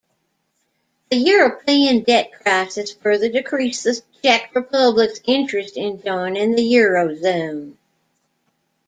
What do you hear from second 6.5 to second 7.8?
the eurozone.